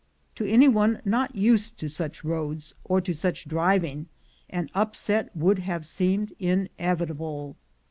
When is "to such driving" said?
3.01-4.07